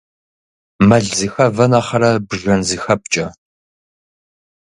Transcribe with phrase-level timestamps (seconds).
[0.87, 3.25] Мэл зыхэвэ нэхърэ бжэн зыхэпкӏэ.